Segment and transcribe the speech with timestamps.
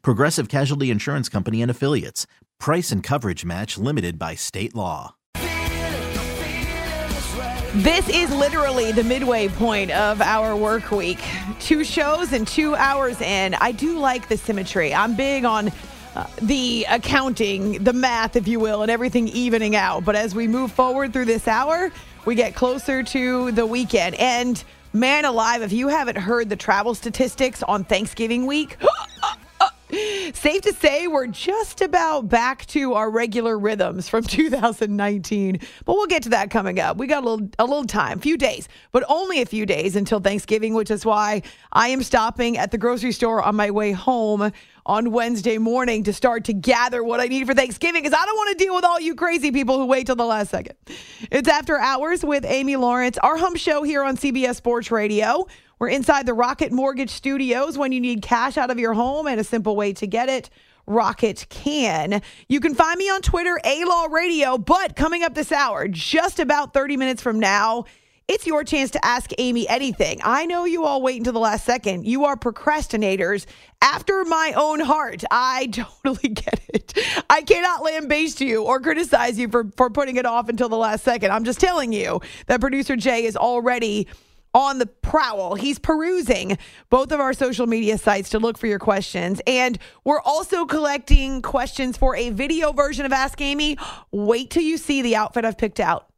[0.00, 2.26] Progressive Casualty Insurance Company and Affiliates.
[2.58, 5.14] Price and coverage match limited by state law.
[7.74, 11.18] This is literally the midway point of our work week.
[11.58, 13.54] Two shows and two hours in.
[13.54, 14.94] I do like the symmetry.
[14.94, 15.72] I'm big on
[16.14, 20.04] uh, the accounting, the math, if you will, and everything evening out.
[20.04, 21.90] But as we move forward through this hour,
[22.26, 24.16] we get closer to the weekend.
[24.16, 28.76] And man alive, if you haven't heard the travel statistics on Thanksgiving week,
[30.42, 36.08] Safe to say we're just about back to our regular rhythms from 2019, but we'll
[36.08, 36.96] get to that coming up.
[36.96, 39.94] We got a little a little time, a few days, but only a few days
[39.94, 43.92] until Thanksgiving, which is why I am stopping at the grocery store on my way
[43.92, 44.50] home
[44.84, 48.34] on Wednesday morning to start to gather what I need for Thanksgiving because I don't
[48.36, 50.74] want to deal with all you crazy people who wait till the last second.
[51.30, 55.46] It's After Hours with Amy Lawrence, our home show here on CBS Sports Radio.
[55.82, 59.40] We're inside the Rocket Mortgage Studios when you need cash out of your home and
[59.40, 60.48] a simple way to get it.
[60.86, 62.22] Rocket can.
[62.48, 64.58] You can find me on Twitter, A Law Radio.
[64.58, 67.86] But coming up this hour, just about 30 minutes from now,
[68.28, 70.20] it's your chance to ask Amy anything.
[70.22, 72.06] I know you all wait until the last second.
[72.06, 73.46] You are procrastinators
[73.82, 75.24] after my own heart.
[75.32, 76.96] I totally get it.
[77.28, 81.02] I cannot lambaste you or criticize you for, for putting it off until the last
[81.02, 81.32] second.
[81.32, 84.06] I'm just telling you that producer Jay is already
[84.54, 85.54] on the prowl.
[85.54, 86.58] He's perusing
[86.90, 89.40] both of our social media sites to look for your questions.
[89.46, 93.78] And we're also collecting questions for a video version of Ask Amy.
[94.10, 96.08] Wait till you see the outfit I've picked out.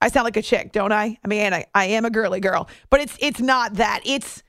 [0.00, 1.18] I sound like a chick, don't I?
[1.24, 4.02] I mean, I, I am a girly girl, but it's it's not that.
[4.04, 4.43] It's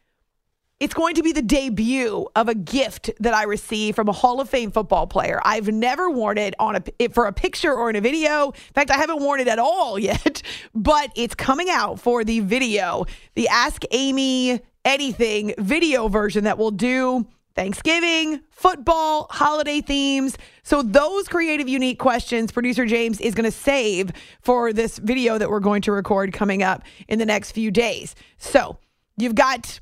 [0.79, 4.41] it's going to be the debut of a gift that I receive from a Hall
[4.41, 5.39] of Fame football player.
[5.45, 8.47] I've never worn it on a for a picture or in a video.
[8.47, 10.41] In fact, I haven't worn it at all yet,
[10.73, 16.69] but it's coming out for the video, the Ask Amy Anything video version that will
[16.69, 17.25] do
[17.55, 20.37] Thanksgiving, football, holiday themes.
[20.61, 25.49] So, those creative, unique questions, producer James is going to save for this video that
[25.49, 28.13] we're going to record coming up in the next few days.
[28.37, 28.77] So,
[29.17, 29.79] you've got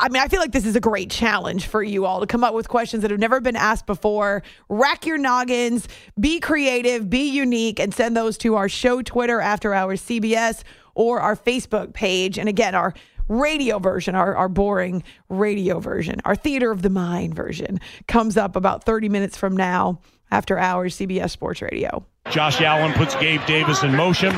[0.00, 2.42] I mean, I feel like this is a great challenge for you all to come
[2.42, 4.42] up with questions that have never been asked before.
[4.70, 5.86] Rack your noggins,
[6.18, 10.62] be creative, be unique, and send those to our show Twitter after hours CBS
[10.94, 12.38] or our Facebook page.
[12.38, 12.94] And again, our
[13.28, 17.78] radio version, our, our boring radio version, our theater of the mind version
[18.08, 20.00] comes up about 30 minutes from now
[20.30, 22.06] after hours CBS Sports Radio.
[22.28, 24.32] Josh Allen puts Gabe Davis in motion,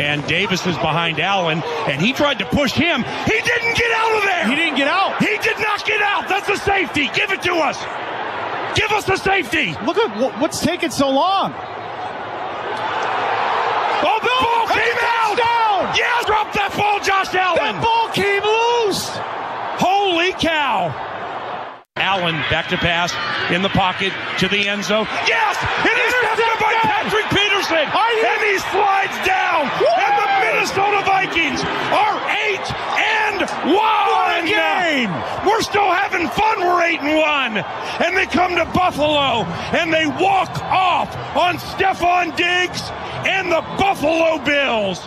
[0.00, 3.04] and Davis is behind Allen, and he tried to push him.
[3.24, 4.48] He didn't get out of there.
[4.48, 5.18] He didn't get out.
[5.20, 6.28] He did not get out.
[6.28, 7.08] That's a safety.
[7.14, 7.78] Give it to us.
[8.74, 9.76] Give us the safety.
[9.84, 11.52] Look at what's taking so long.
[14.02, 15.36] Oh, the ball came out.
[15.36, 15.94] Down.
[15.96, 17.58] Yeah, drop that ball, Josh Allen.
[17.58, 19.08] That ball came loose.
[19.78, 21.09] Holy cow.
[22.00, 23.12] Allen back to pass
[23.52, 25.06] in the pocket to the end zone.
[25.28, 25.54] Yes!
[25.84, 27.86] It is intercepted by Patrick Peterson!
[27.86, 29.68] And he slides down!
[29.68, 31.60] And the Minnesota Vikings
[31.92, 32.16] are
[32.48, 32.66] eight
[32.98, 33.40] and
[33.76, 34.10] one!
[34.30, 35.12] A game!
[35.46, 36.60] We're still having fun.
[36.60, 37.58] We're eight and one.
[38.02, 39.44] And they come to Buffalo
[39.76, 42.82] and they walk off on Stefon Diggs
[43.28, 45.06] and the Buffalo Bills.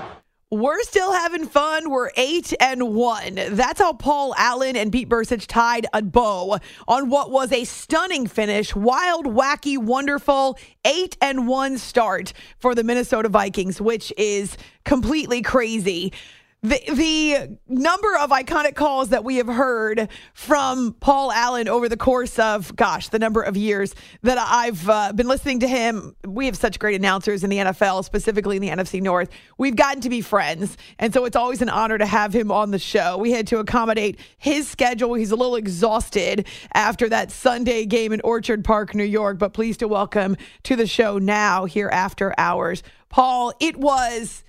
[0.54, 1.90] We're still having fun.
[1.90, 3.34] We're eight and one.
[3.34, 8.28] That's how Paul Allen and Pete Bercich tied a bow on what was a stunning
[8.28, 8.76] finish.
[8.76, 14.56] Wild, wacky, wonderful eight and one start for the Minnesota Vikings, which is
[14.86, 16.14] completely crazy.
[16.64, 21.98] The, the number of iconic calls that we have heard from Paul Allen over the
[21.98, 26.16] course of, gosh, the number of years that I've uh, been listening to him.
[26.26, 29.30] We have such great announcers in the NFL, specifically in the NFC North.
[29.58, 30.78] We've gotten to be friends.
[31.00, 33.18] And so it's always an honor to have him on the show.
[33.18, 35.16] We had to accommodate his schedule.
[35.16, 39.82] He's a little exhausted after that Sunday game in Orchard Park, New York, but pleased
[39.82, 42.84] to welcome to the show now here after hours.
[43.10, 44.46] Paul, it was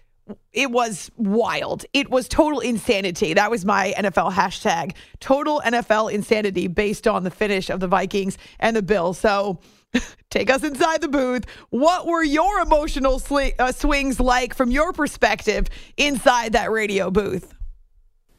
[0.52, 1.84] it was wild.
[1.92, 3.34] It was total insanity.
[3.34, 4.94] That was my NFL hashtag.
[5.20, 9.18] Total NFL insanity based on the finish of the Vikings and the Bills.
[9.18, 9.60] So
[10.30, 11.44] take us inside the booth.
[11.70, 13.20] What were your emotional
[13.58, 17.54] uh, swings like from your perspective inside that radio booth?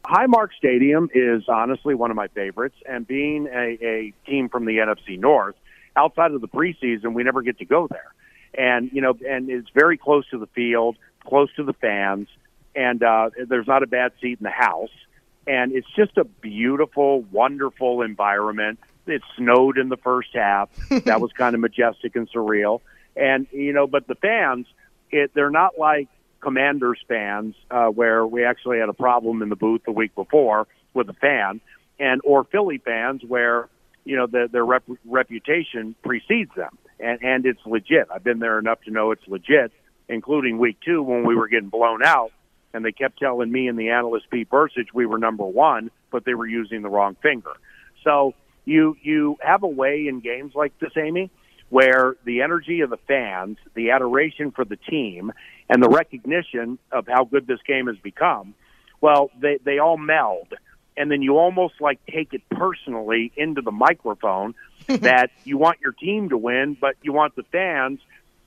[0.05, 4.77] Highmark Stadium is honestly one of my favorites, and being a, a team from the
[4.77, 5.55] NFC North,
[5.95, 8.13] outside of the preseason, we never get to go there.
[8.55, 12.27] And you know, and it's very close to the field close to the fans,
[12.75, 14.89] and uh, there's not a bad seat in the house.
[15.47, 18.79] And it's just a beautiful, wonderful environment.
[19.05, 20.69] It snowed in the first half.
[21.05, 22.81] that was kind of majestic and surreal.
[23.15, 24.65] And you know, but the fans,
[25.11, 26.09] it, they're not like
[26.41, 30.67] Commanders fans, uh, where we actually had a problem in the booth the week before
[30.93, 31.61] with a fan,
[31.99, 33.69] and or Philly fans where
[34.03, 38.07] you know the, their rep- reputation precedes them, and and it's legit.
[38.13, 39.71] I've been there enough to know it's legit
[40.09, 42.31] including week two when we were getting blown out.
[42.73, 46.25] And they kept telling me and the analyst Pete Bercich we were number one, but
[46.25, 47.53] they were using the wrong finger.
[48.03, 48.33] So
[48.65, 51.31] you you have a way in games like this, Amy,
[51.69, 55.31] where the energy of the fans, the adoration for the team,
[55.69, 58.53] and the recognition of how good this game has become,
[59.01, 60.47] well, they they all meld,
[60.97, 64.55] and then you almost like take it personally into the microphone
[64.87, 67.99] that you want your team to win, but you want the fans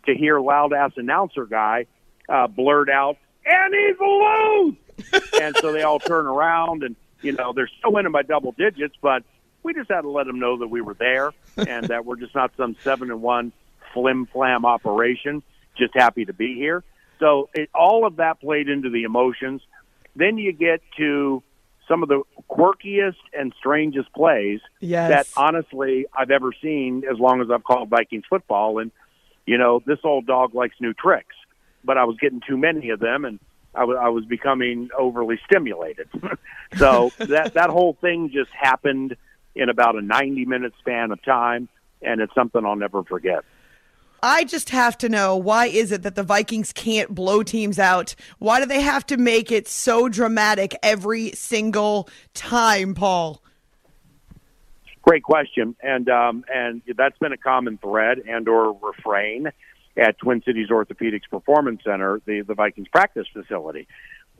[0.08, 1.86] to hear loud ass announcer guy
[2.28, 5.22] uh, blurt out, and he's loose.
[5.40, 8.94] and so they all turn around, and you know they're still winning by double digits,
[9.00, 9.22] but
[9.62, 12.34] we just had to let them know that we were there and that we're just
[12.34, 13.52] not some seven and one
[13.92, 15.42] flim flam operation.
[15.76, 16.82] Just happy to be here.
[17.20, 19.62] So it, all of that played into the emotions.
[20.16, 21.42] Then you get to
[21.86, 25.10] some of the quirkiest and strangest plays yes.
[25.10, 28.78] that honestly I've ever seen as long as I've called Vikings football.
[28.78, 28.90] And
[29.48, 31.34] you know, this old dog likes new tricks,
[31.82, 33.40] but I was getting too many of them and
[33.74, 36.06] I, w- I was becoming overly stimulated.
[36.76, 39.16] so that, that whole thing just happened
[39.54, 41.70] in about a 90 minute span of time.
[42.02, 43.42] And it's something I'll never forget.
[44.22, 48.14] I just have to know why is it that the Vikings can't blow teams out?
[48.38, 53.42] Why do they have to make it so dramatic every single time, Paul?
[55.08, 59.50] Great question, and um, and that's been a common thread and or refrain
[59.96, 63.88] at Twin Cities Orthopedics Performance Center, the the Vikings practice facility.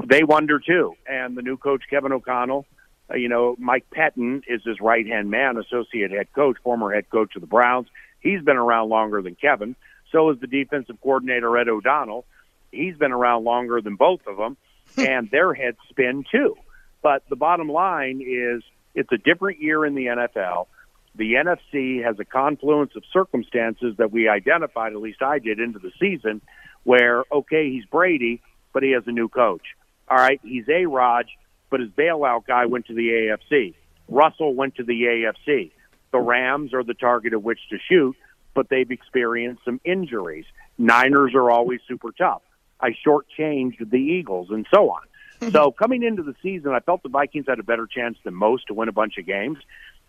[0.05, 2.67] They wonder too, and the new coach Kevin O'Connell.
[3.11, 7.09] Uh, you know, Mike Pettine is his right hand man, associate head coach, former head
[7.09, 7.89] coach of the Browns.
[8.21, 9.75] He's been around longer than Kevin.
[10.13, 12.25] So is the defensive coordinator Ed Donatell.
[12.73, 14.59] He's been around longer than both of them,
[14.99, 16.57] and their heads spin too.
[17.01, 18.63] But the bottom line is
[18.99, 20.67] it's a different year in the NFL.
[21.15, 25.79] The NFC has a confluence of circumstances that we identified, at least I did, into
[25.79, 26.41] the season,
[26.83, 28.43] where, okay, he's Brady,
[28.73, 29.63] but he has a new coach.
[30.09, 31.27] All right, he's A-Rod,
[31.71, 33.75] but his bailout guy went to the AFC.
[34.09, 35.71] Russell went to the AFC.
[36.13, 38.17] The Rams are the target of which to shoot,
[38.55, 40.47] but they've experienced some injuries.
[40.77, 42.43] Niners are always super tough.
[42.81, 45.03] I shortchanged the Eagles and so on.
[45.53, 48.69] so coming into the season, I felt the Vikings had a better chance than most
[48.69, 49.59] to win a bunch of games,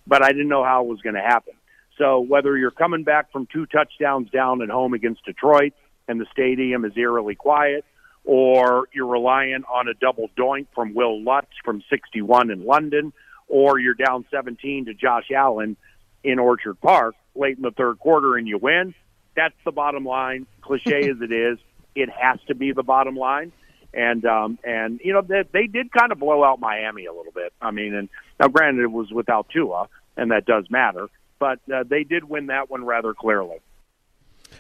[0.07, 1.53] but I didn't know how it was going to happen.
[1.97, 5.73] So whether you're coming back from two touchdowns down at home against Detroit
[6.07, 7.85] and the stadium is eerily quiet,
[8.23, 13.13] or you're relying on a double doink from Wil Lutz from 61 in London,
[13.47, 15.75] or you're down 17 to Josh Allen
[16.23, 18.93] in Orchard Park late in the third quarter and you win,
[19.35, 20.47] that's the bottom line.
[20.61, 21.57] Cliche as it is,
[21.95, 23.51] it has to be the bottom line
[23.93, 27.31] and um, and you know they, they did kind of blow out Miami a little
[27.31, 27.53] bit.
[27.61, 31.07] I mean, and now granted it was without Tua, and that does matter,
[31.39, 33.59] but uh, they did win that one rather clearly.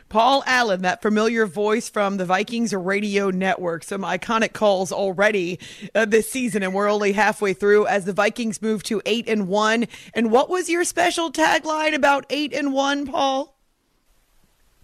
[0.07, 3.83] Paul Allen, that familiar voice from the Vikings radio network.
[3.83, 5.59] Some iconic calls already
[5.93, 9.47] uh, this season, and we're only halfway through as the Vikings move to eight and
[9.47, 9.87] one.
[10.13, 13.55] And what was your special tagline about eight and one, Paul?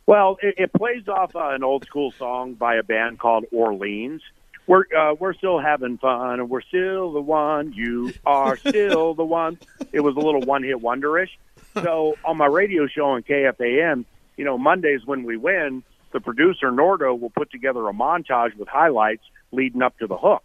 [0.07, 4.21] Well, it, it plays off uh, an old school song by a band called Orleans.
[4.67, 7.73] We're uh, we're still having fun, and we're still the one.
[7.73, 9.59] You are still the one.
[9.91, 11.29] It was a little one hit wonderish.
[11.75, 14.05] So on my radio show on KFAN,
[14.37, 18.67] you know, Mondays when we win, the producer Nordo will put together a montage with
[18.67, 20.43] highlights leading up to the hook.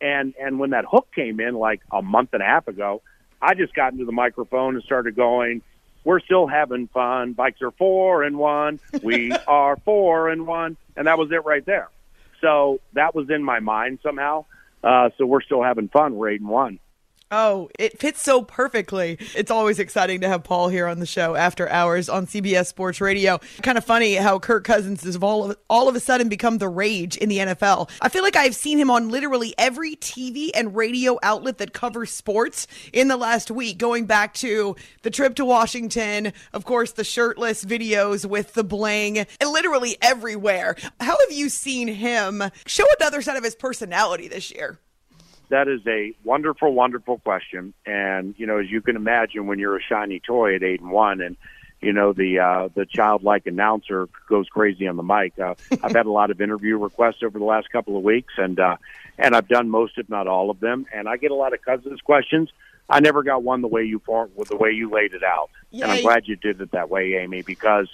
[0.00, 3.02] And and when that hook came in like a month and a half ago,
[3.40, 5.62] I just got into the microphone and started going,
[6.04, 7.34] "We're still having fun.
[7.34, 8.78] Vikes are four and one.
[9.02, 11.88] We are four and one." And that was it right there.
[12.40, 14.46] So that was in my mind somehow.
[14.82, 16.14] Uh, so we're still having fun.
[16.14, 16.78] We're eight and one.
[17.32, 19.18] Oh, it fits so perfectly.
[19.34, 23.00] It's always exciting to have Paul here on the show after hours on CBS Sports
[23.00, 23.40] Radio.
[23.62, 26.68] Kind of funny how Kirk Cousins has all of, all of a sudden become the
[26.68, 27.90] rage in the NFL.
[28.00, 32.12] I feel like I've seen him on literally every TV and radio outlet that covers
[32.12, 37.02] sports in the last week, going back to the trip to Washington, of course, the
[37.02, 40.76] shirtless videos with the bling, and literally everywhere.
[41.00, 44.78] How have you seen him show another side of his personality this year?
[45.48, 47.72] That is a wonderful, wonderful question.
[47.84, 50.90] And you know, as you can imagine, when you're a shiny toy at eight and
[50.90, 51.36] one, and
[51.80, 55.38] you know the uh, the childlike announcer goes crazy on the mic.
[55.38, 58.58] Uh, I've had a lot of interview requests over the last couple of weeks, and
[58.58, 58.76] uh,
[59.18, 60.86] and I've done most, if not all, of them.
[60.92, 62.50] And I get a lot of cousins questions.
[62.88, 65.50] I never got one the way you formed, with the way you laid it out,
[65.70, 65.82] Yay.
[65.82, 67.88] and I'm glad you did it that way, Amy, because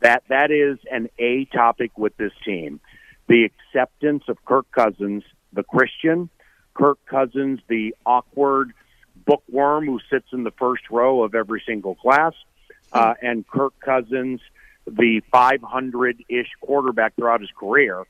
[0.00, 2.80] that that is an A topic with this team:
[3.28, 6.28] the acceptance of Kirk Cousins, the Christian
[6.74, 8.72] Kirk Cousins, the awkward
[9.24, 12.34] bookworm who sits in the first row of every single class,
[12.92, 14.40] uh, and Kirk Cousins,
[14.86, 18.04] the 500 ish quarterback throughout his career,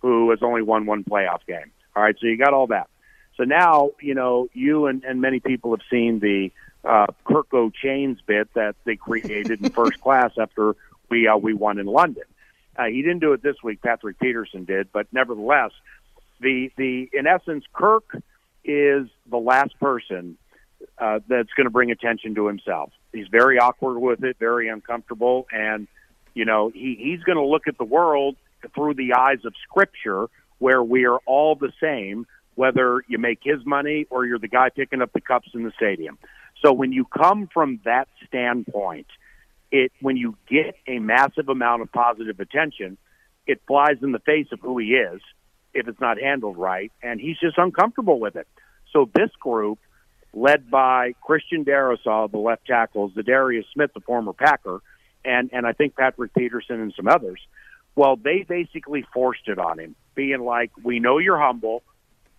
[0.00, 1.70] who has only won one playoff game.
[1.96, 2.88] All right, so you got all that.
[3.36, 6.50] So now, you know, you and, and many people have seen the
[6.84, 10.76] uh, Kirko Chainz bit that they created in first class after
[11.08, 12.24] we uh, we won in London.
[12.76, 13.82] Uh, he didn't do it this week.
[13.82, 15.72] Patrick Peterson did, but nevertheless,
[16.40, 18.04] the the in essence, Kirk
[18.64, 20.36] is the last person
[20.98, 22.92] uh, that's going to bring attention to himself.
[23.12, 25.88] He's very awkward with it, very uncomfortable, and
[26.34, 28.36] you know he, he's going to look at the world
[28.74, 30.28] through the eyes of Scripture,
[30.58, 34.68] where we are all the same, whether you make his money or you're the guy
[34.68, 36.18] picking up the cups in the stadium.
[36.64, 39.06] So when you come from that standpoint,
[39.70, 42.98] it when you get a massive amount of positive attention,
[43.46, 45.20] it flies in the face of who he is
[45.74, 48.48] if it's not handled right, and he's just uncomfortable with it.
[48.92, 49.78] So this group,
[50.32, 54.80] led by Christian Darrisaw, the left tackles, Za'Darius Smith, the former Packer,
[55.24, 57.40] and and I think Patrick Peterson and some others,
[57.96, 61.82] well, they basically forced it on him, being like, "We know you're humble,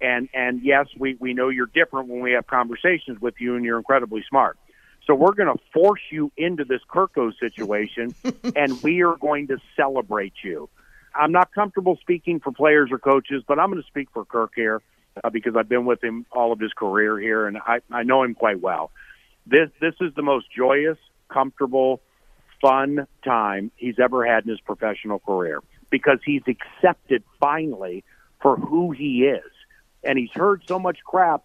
[0.02, 3.66] and and yes, we we know you're different when we have conversations with you, and
[3.66, 4.58] you're incredibly smart."
[5.06, 8.14] So we're going to force you into this Kirko situation,
[8.56, 10.70] and we are going to celebrate you.
[11.16, 14.52] I'm not comfortable speaking for players or coaches, but I'm going to speak for Kirk
[14.56, 14.82] here
[15.24, 18.24] uh, because I've been with him all of his career here, and I, I know
[18.24, 18.92] him quite well.
[19.46, 20.98] This this is the most joyous,
[21.30, 22.02] comfortable,
[22.62, 28.04] fun time he's ever had in his professional career because he's accepted finally
[28.42, 29.52] for who he is,
[30.04, 31.44] and he's heard so much crap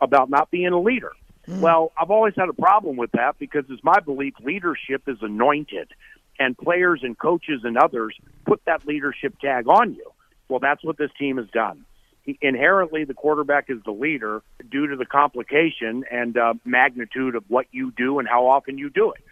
[0.00, 1.12] about not being a leader.
[1.48, 1.60] Mm.
[1.60, 5.92] Well, I've always had a problem with that because it's my belief leadership is anointed
[6.38, 10.10] and players and coaches and others put that leadership tag on you.
[10.48, 11.84] Well, that's what this team has done.
[12.40, 17.66] Inherently, the quarterback is the leader due to the complication and uh, magnitude of what
[17.70, 19.22] you do and how often you do it.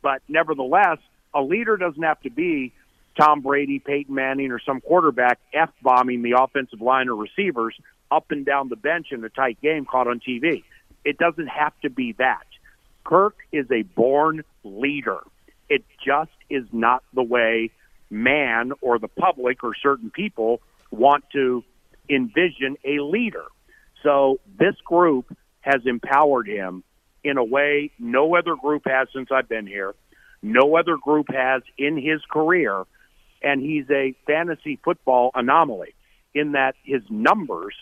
[0.00, 0.98] But nevertheless,
[1.34, 2.72] a leader doesn't have to be
[3.20, 7.78] Tom Brady, Peyton Manning, or some quarterback f bombing the offensive line or receivers
[8.10, 10.62] up and down the bench in a tight game caught on TV.
[11.08, 12.44] It doesn't have to be that.
[13.02, 15.20] Kirk is a born leader.
[15.70, 17.70] It just is not the way
[18.10, 20.60] man or the public or certain people
[20.90, 21.64] want to
[22.10, 23.46] envision a leader.
[24.02, 26.84] So this group has empowered him
[27.24, 29.94] in a way no other group has since I've been here.
[30.42, 32.84] No other group has in his career.
[33.42, 35.94] And he's a fantasy football anomaly
[36.34, 37.74] in that his numbers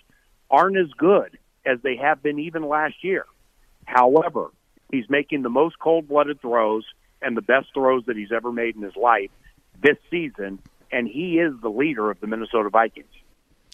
[0.48, 3.26] aren't as good as they have been even last year.
[3.84, 4.50] However,
[4.90, 6.84] he's making the most cold blooded throws
[7.22, 9.30] and the best throws that he's ever made in his life
[9.82, 10.58] this season,
[10.92, 13.06] and he is the leader of the Minnesota Vikings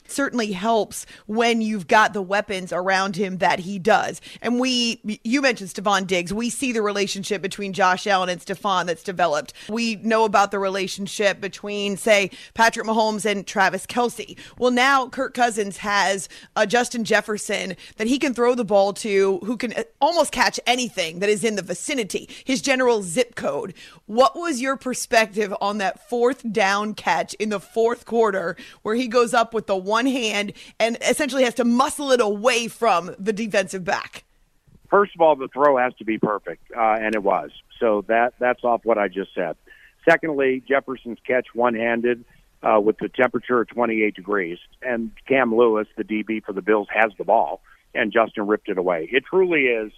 [0.09, 4.21] certainly helps when you've got the weapons around him that he does.
[4.40, 6.32] And we, you mentioned Stefon Diggs.
[6.32, 9.52] We see the relationship between Josh Allen and Stefon that's developed.
[9.68, 14.38] We know about the relationship between, say, Patrick Mahomes and Travis Kelce.
[14.59, 19.38] Well, now Kirk Cousins has a Justin Jefferson that he can throw the ball to,
[19.44, 23.75] who can uh, almost catch anything that is in the vicinity, his general zip code.
[24.06, 29.09] What was your perspective on that fourth down catch in the fourth quarter where he
[29.09, 33.32] goes up with the one hand and essentially has to muscle it away from the
[33.32, 34.25] defensive back?
[34.90, 37.50] First of all, the throw has to be perfect, uh, and it was.
[37.80, 39.54] So that that's off what I just said.
[40.08, 42.25] Secondly, Jefferson's catch one-handed.
[42.62, 46.88] uh, with the temperature of 28 degrees, and Cam Lewis, the DB for the Bills,
[46.90, 47.61] has the ball,
[47.94, 49.08] and Justin ripped it away.
[49.11, 49.92] It truly is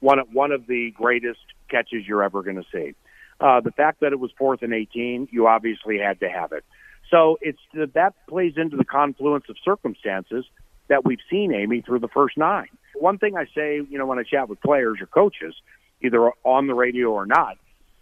[0.00, 2.94] one of, one of the greatest catches you're ever going to see.
[3.40, 6.64] Uh, the fact that it was fourth and 18, you obviously had to have it.
[7.10, 10.44] So it's that plays into the confluence of circumstances
[10.88, 12.68] that we've seen, Amy, through the first nine.
[12.94, 15.54] One thing I say, you know, when I chat with players or coaches,
[16.02, 17.56] either on the radio or not,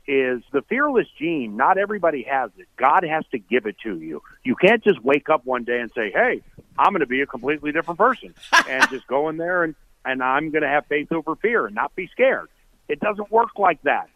[0.06, 1.56] is the fearless gene.
[1.56, 2.66] Not everybody has it.
[2.76, 4.22] God has to give it to you.
[4.44, 6.42] You can't just wake up one day and say, "Hey,
[6.76, 8.34] I'm going to be a completely different person,"
[8.68, 11.74] and just go in there and and I'm going to have faith over fear and
[11.74, 12.48] not be scared.
[12.88, 14.08] It doesn't work like that.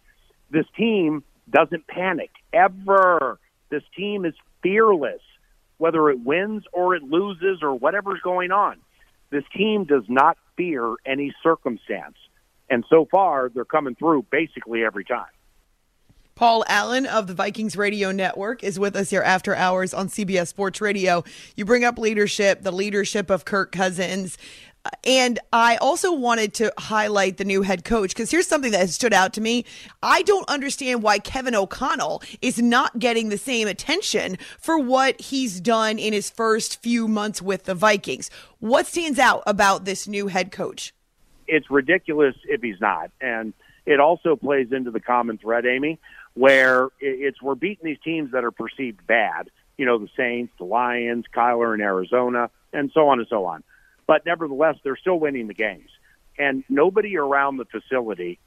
[0.50, 3.38] This team doesn't panic ever.
[3.71, 4.35] This team is
[4.66, 5.20] fearless,
[5.78, 8.76] whether it wins or it loses or whatever's going on.
[9.30, 12.16] This team does not fear any circumstance.
[12.68, 15.26] And so far, they're coming through basically every time.
[16.35, 20.49] Paul Allen of the Vikings Radio Network is with us here after hours on CBS
[20.49, 21.23] Sports Radio.
[21.54, 24.37] You bring up leadership, the leadership of Kirk Cousins.
[25.05, 28.95] And I also wanted to highlight the new head coach because here's something that has
[28.95, 29.64] stood out to me.
[30.02, 35.61] I don't understand why Kevin O'Connell is not getting the same attention for what he's
[35.61, 38.31] done in his first few months with the Vikings.
[38.59, 40.93] What stands out about this new head coach?
[41.47, 43.11] It's ridiculous if he's not.
[43.21, 43.52] And
[43.85, 45.99] it also plays into the common thread, Amy,
[46.35, 49.50] where it's we're beating these teams that are perceived bad.
[49.78, 53.62] You know, the Saints, the Lions, Kyler in Arizona, and so on and so on
[54.07, 55.91] but nevertheless, they're still winning the games.
[56.39, 58.39] And nobody around the facility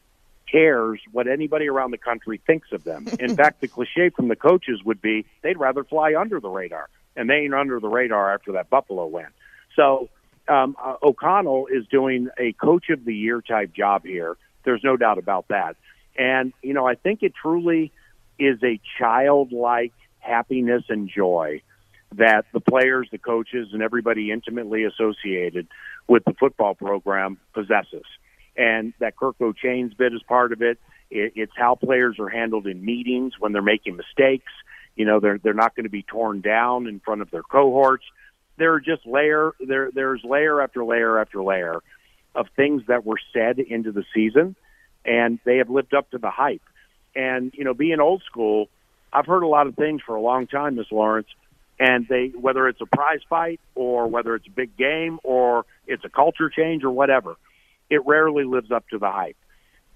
[0.51, 3.07] cares what anybody around the country thinks of them.
[3.19, 6.89] In fact, the cliche from the coaches would be they'd rather fly under the radar,
[7.15, 9.27] and they ain't under the radar after that Buffalo win.
[9.75, 10.09] So
[10.47, 14.37] um, uh, O'Connell is doing a coach of the year type job here.
[14.63, 15.75] There's no doubt about that.
[16.17, 17.91] And, you know, I think it truly
[18.37, 21.61] is a childlike happiness and joy
[22.15, 25.67] that the players, the coaches, and everybody intimately associated
[26.07, 28.05] with the football program possesses.
[28.57, 30.79] And that Kirk Chainz bit is part of it.
[31.09, 31.33] it.
[31.35, 34.51] It's how players are handled in meetings when they're making mistakes.
[34.95, 38.03] You know, they're they're not going to be torn down in front of their cohorts.
[38.57, 41.79] There are just layer there there's layer after layer after layer
[42.35, 44.55] of things that were said into the season,
[45.05, 46.63] and they have lived up to the hype.
[47.15, 48.67] And you know, being old school,
[49.13, 51.29] I've heard a lot of things for a long time, Miss Lawrence
[51.79, 56.03] and they whether it's a prize fight or whether it's a big game or it's
[56.03, 57.35] a culture change or whatever,
[57.89, 59.37] it rarely lives up to the hype.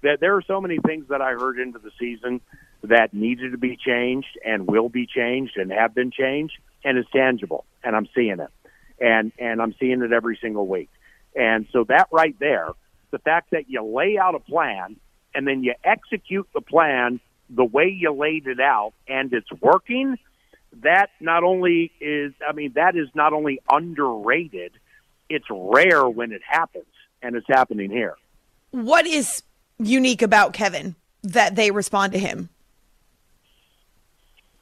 [0.02, 2.40] That there are so many things that I heard into the season
[2.82, 6.54] that needed to be changed and will be changed and have been changed
[6.84, 8.50] and is tangible and I'm seeing it.
[9.00, 10.90] And and I'm seeing it every single week.
[11.36, 12.68] And so that right there,
[13.10, 14.96] the fact that you lay out a plan
[15.34, 20.16] and then you execute the plan the way you laid it out and it's working
[20.82, 24.72] that not only is, I mean, that is not only underrated,
[25.28, 26.86] it's rare when it happens,
[27.22, 28.16] and it's happening here.
[28.70, 29.42] What is
[29.78, 32.48] unique about Kevin that they respond to him?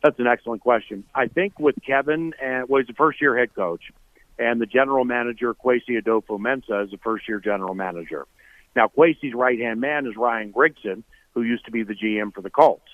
[0.02, 1.04] That's an excellent question.
[1.14, 3.92] I think with Kevin, and well, he's a first year head coach,
[4.38, 8.26] and the general manager, Kwesi Adofo-Mensah, is a first year general manager.
[8.74, 12.40] Now, Kwesi's right hand man is Ryan Grigson, who used to be the GM for
[12.40, 12.88] the Colts.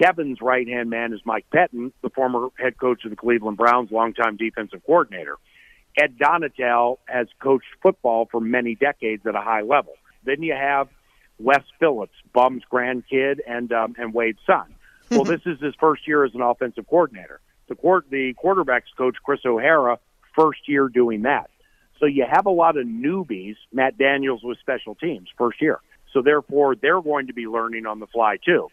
[0.00, 3.90] Kevin's right hand man is Mike Pettine, the former head coach of the Cleveland Browns,
[3.90, 5.36] longtime defensive coordinator.
[5.96, 9.94] Ed Donatell has coached football for many decades at a high level.
[10.24, 10.88] Then you have
[11.38, 14.66] Wes Phillips, Bum's grandkid and um, and Wade's son.
[15.10, 17.38] Well, this is his first year as an offensive coordinator.
[17.68, 19.98] The court, the quarterbacks coach Chris O'Hara,
[20.34, 21.50] first year doing that.
[22.00, 23.54] So you have a lot of newbies.
[23.70, 25.80] Matt Daniels with special teams, first year.
[26.12, 28.68] So therefore, they're going to be learning on the fly too.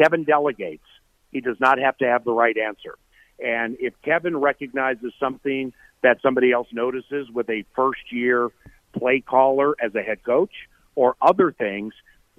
[0.00, 0.84] Kevin delegates.
[1.32, 2.96] He does not have to have the right answer.
[3.38, 8.50] And if Kevin recognizes something that somebody else notices with a first year
[8.92, 10.52] play caller as a head coach
[10.94, 11.94] or other things,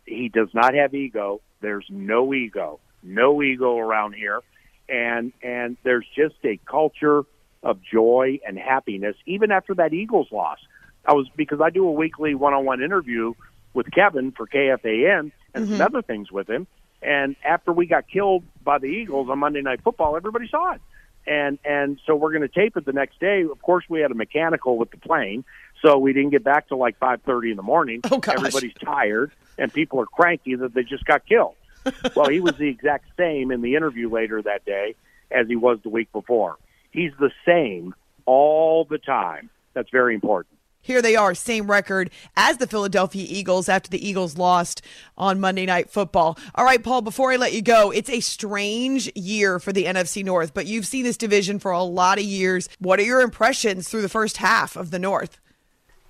[0.05, 1.41] he does not have ego.
[1.61, 4.41] There's no ego, no ego around here.
[4.89, 7.23] And, and there's just a culture
[7.63, 10.57] of joy and happiness, even after that Eagles loss.
[11.05, 13.33] I was, because I do a weekly one on one interview
[13.73, 15.77] with Kevin for KFAN and mm-hmm.
[15.77, 16.67] some other things with him.
[17.01, 20.81] And after we got killed by the Eagles on Monday Night Football, everybody saw it.
[21.27, 23.43] And and so we're going to tape it the next day.
[23.43, 25.43] Of course, we had a mechanical with the plane,
[25.81, 28.01] so we didn't get back to like five thirty in the morning.
[28.11, 28.35] Oh, gosh.
[28.35, 31.55] Everybody's tired, and people are cranky that they just got killed.
[32.15, 34.95] well, he was the exact same in the interview later that day
[35.29, 36.57] as he was the week before.
[36.91, 37.93] He's the same
[38.25, 39.49] all the time.
[39.73, 40.57] That's very important.
[40.81, 44.81] Here they are, same record as the Philadelphia Eagles after the Eagles lost
[45.17, 46.37] on Monday Night Football.
[46.55, 50.23] All right, Paul, before I let you go, it's a strange year for the NFC
[50.23, 52.69] North, but you've seen this division for a lot of years.
[52.79, 55.39] What are your impressions through the first half of the North?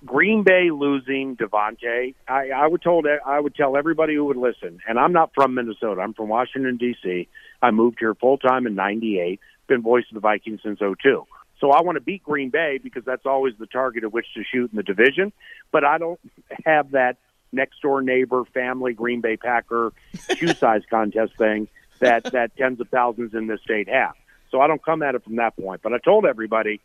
[0.04, 4.80] Green Bay losing Davante, I, I would told I would tell everybody who would listen,
[4.88, 6.00] and I'm not from Minnesota.
[6.00, 7.28] I'm from Washington D.C.
[7.60, 9.38] I moved here full time in '98.
[9.68, 11.24] Been voice of the Vikings since '02.
[11.62, 14.42] So I want to beat Green Bay because that's always the target at which to
[14.42, 15.32] shoot in the division.
[15.70, 16.18] But I don't
[16.66, 17.18] have that
[17.52, 19.92] next door neighbor, family, Green Bay Packer
[20.36, 21.68] shoe size contest thing
[22.00, 24.14] that that tens of thousands in this state have.
[24.50, 25.82] So I don't come at it from that point.
[25.82, 26.80] But I told everybody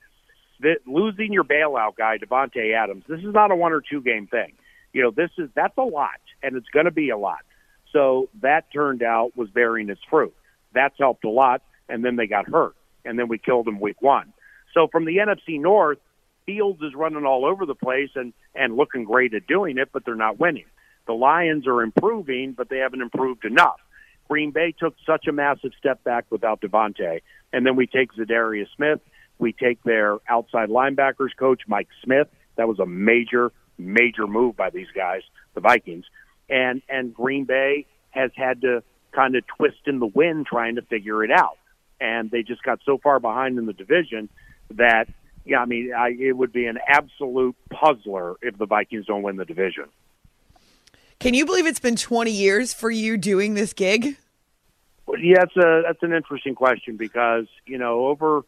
[0.59, 4.27] that losing your bailout guy, Davante Adams, this is not a one or two game
[4.27, 4.53] thing.
[4.93, 7.39] You know, this is that's a lot, and it's going to be a lot.
[7.91, 10.35] So that turned out was bearing its fruit.
[10.73, 14.03] That's helped a lot, and then they got hurt, and then we killed them week
[14.03, 14.33] one.
[14.73, 15.99] So from the NFC North,
[16.47, 20.06] Fields is running all over the place and and looking great at doing it, but
[20.06, 20.65] they're not winning.
[21.06, 23.80] The Lions are improving, but they haven't improved enough.
[24.30, 27.21] Green Bay took such a massive step back without Davante,
[27.53, 28.99] and then we take Za'Darius Smith,
[29.39, 32.27] we take their outside linebackers coach Mike Smith.
[32.56, 35.21] That was a major, major move by these guys,
[35.53, 36.06] the Vikings,
[36.49, 40.82] and and Green Bay has had to kind of twist in the wind trying to
[40.82, 41.58] figure it out,
[41.99, 44.30] and they just got so far behind in the division
[44.71, 45.08] that
[45.47, 49.38] yeah, I mean, I, it would be an absolute puzzler if the Vikings don't win
[49.38, 49.86] the division.
[51.19, 54.17] Can you believe it's been 20 years for you doing this gig?
[55.06, 58.43] Well, yeah, that's a that's an interesting question because you know over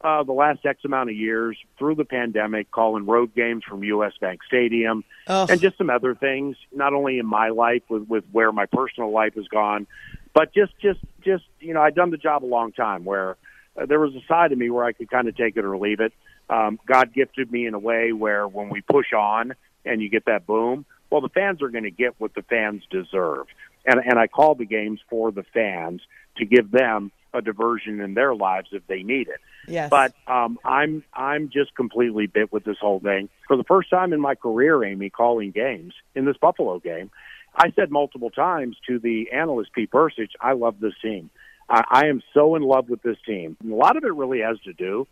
[0.00, 4.12] uh, the last X amount of years through the pandemic, calling road games from U.S.
[4.20, 5.48] Bank Stadium, Ugh.
[5.48, 6.56] and just some other things.
[6.72, 9.86] Not only in my life with with where my personal life has gone,
[10.34, 13.36] but just just just you know, I've done the job a long time where
[13.86, 16.00] there was a side of me where I could kind of take it or leave
[16.00, 16.12] it.
[16.48, 20.24] Um, God gifted me in a way where when we push on and you get
[20.26, 23.46] that boom, well, the fans are going to get what the fans deserve.
[23.86, 26.02] And, and I call the games for the fans
[26.36, 29.40] to give them a diversion in their lives if they need it.
[29.68, 29.88] Yes.
[29.90, 33.28] But um, I'm I'm just completely bit with this whole thing.
[33.46, 37.10] For the first time in my career, Amy, calling games in this Buffalo game,
[37.54, 41.30] I said multiple times to the analyst Pete Bercich, I love this team.
[41.70, 43.56] I, I am so in love with this team.
[43.62, 45.06] And a lot of it really has to do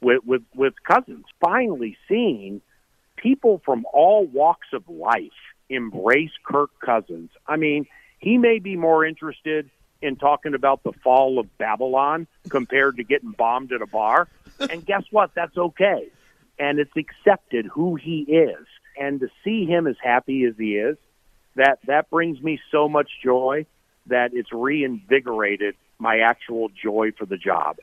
[0.00, 1.24] with with with Cousins.
[1.40, 2.62] Finally seeing
[3.16, 5.32] people from all walks of life
[5.68, 7.30] embrace Kirk Cousins.
[7.46, 7.86] I mean,
[8.18, 9.68] he may be more interested
[10.02, 14.28] in talking about the fall of Babylon compared to getting bombed at a bar.
[14.70, 15.32] and guess what?
[15.34, 16.08] That's okay.
[16.58, 18.66] And it's accepted who he is.
[18.98, 20.96] And to see him as happy as he is,
[21.56, 23.66] that that brings me so much joy
[24.06, 27.76] that it's reinvigorated my actual joy for the job.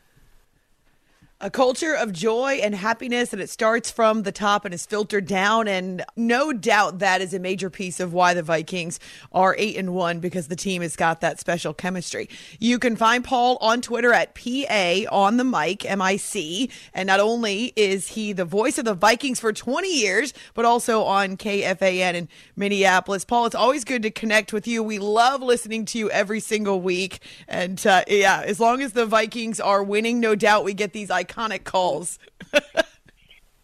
[1.44, 5.28] A culture of joy and happiness, and it starts from the top and is filtered
[5.28, 5.68] down.
[5.68, 8.98] And no doubt that is a major piece of why the Vikings
[9.34, 12.30] are eight and one because the team has got that special chemistry.
[12.62, 16.70] You can find Paul on Twitter at PA on the mic, M I C.
[16.94, 21.04] And not only is he the voice of the Vikings for 20 years, but also
[21.04, 23.26] on KFAN in Minneapolis.
[23.26, 24.82] Paul, it's always good to connect with you.
[24.82, 27.20] We love listening to you every single week.
[27.50, 31.10] And uh, yeah, as long as the Vikings are winning, no doubt we get these
[31.10, 31.33] iconic
[31.64, 32.20] calls.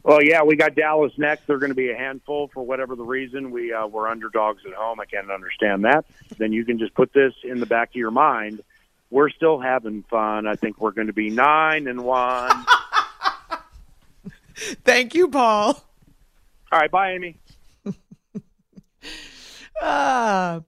[0.09, 1.45] Well, yeah, we got Dallas next.
[1.45, 3.51] They're going to be a handful for whatever the reason.
[3.51, 4.99] We uh, we're underdogs at home.
[4.99, 6.05] I can't understand that.
[6.37, 8.63] Then you can just put this in the back of your mind.
[9.11, 10.47] We're still having fun.
[10.47, 12.65] I think we're going to be nine and one.
[14.83, 15.83] Thank you, Paul.
[16.71, 17.37] All right, bye, Amy.
[19.81, 20.59] Ah.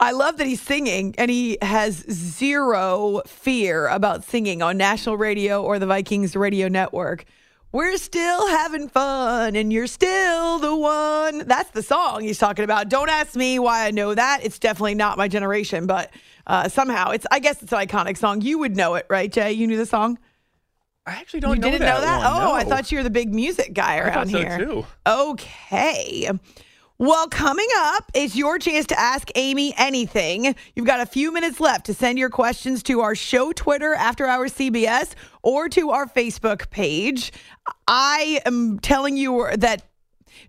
[0.00, 5.62] I love that he's singing and he has zero fear about singing on national radio
[5.62, 7.24] or the Vikings radio network.
[7.70, 11.46] We're still having fun and you're still the one.
[11.46, 12.88] That's the song he's talking about.
[12.88, 14.40] Don't ask me why I know that.
[14.42, 16.12] It's definitely not my generation, but
[16.46, 18.42] uh, somehow it's, I guess it's an iconic song.
[18.42, 19.52] You would know it, right, Jay?
[19.52, 20.18] You knew the song?
[21.06, 22.32] I actually don't you know didn't that know that?
[22.32, 24.58] one, Oh, I thought you were the big music guy around so, here.
[24.58, 24.86] too.
[25.06, 26.30] Okay.
[27.06, 30.56] Well, coming up is your chance to ask Amy anything.
[30.74, 34.24] You've got a few minutes left to send your questions to our show Twitter, After
[34.24, 35.12] Hours CBS,
[35.42, 37.30] or to our Facebook page.
[37.86, 39.82] I am telling you that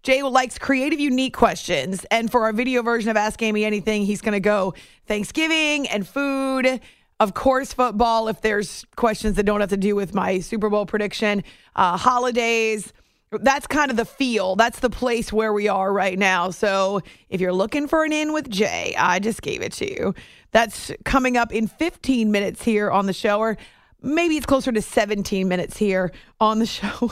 [0.02, 2.06] Jay likes creative, unique questions.
[2.10, 4.76] And for our video version of Ask Amy Anything, he's going to go
[5.08, 6.80] Thanksgiving and food.
[7.20, 10.86] Of course, football, if there's questions that don't have to do with my Super Bowl
[10.86, 11.44] prediction,
[11.76, 12.94] uh, holidays.
[13.32, 14.56] That's kind of the feel.
[14.56, 16.52] That's the place where we are right now.
[16.52, 20.14] So if you're looking for an in with Jay, I just gave it to you.
[20.52, 23.58] That's coming up in 15 minutes here on the show, or
[24.02, 27.12] maybe it's closer to 17 minutes here on the show.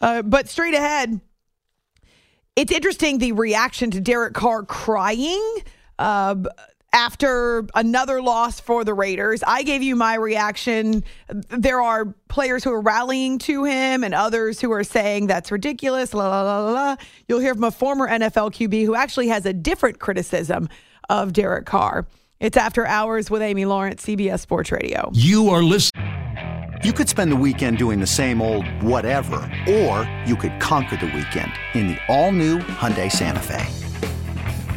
[0.00, 1.20] uh, but straight ahead,
[2.56, 5.62] it's interesting the reaction to Derek Carr crying
[5.98, 6.34] uh,
[6.92, 9.42] after another loss for the Raiders.
[9.46, 11.04] I gave you my reaction.
[11.48, 16.12] There are players who are rallying to him and others who are saying that's ridiculous.
[16.14, 16.96] La, la, la, la.
[17.28, 20.68] You'll hear from a former NFL QB who actually has a different criticism
[21.08, 22.06] of Derek Carr.
[22.40, 25.10] It's after hours with Amy Lawrence, CBS Sports Radio.
[25.14, 26.08] You are listening.
[26.82, 29.36] You could spend the weekend doing the same old whatever,
[29.68, 33.81] or you could conquer the weekend in the all-new Hyundai Santa Fe.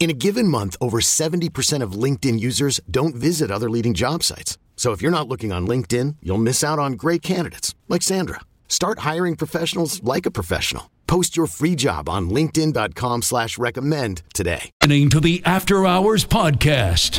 [0.00, 4.56] In a given month, over 70% of LinkedIn users don't visit other leading job sites.
[4.76, 8.40] So if you're not looking on LinkedIn, you'll miss out on great candidates like Sandra.
[8.68, 10.88] Start hiring professionals like a professional.
[11.08, 14.70] Post your free job on LinkedIn.com slash recommend today.
[14.82, 17.18] Listening to the After Hours Podcast.